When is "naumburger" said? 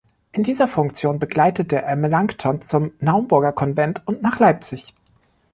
3.01-3.51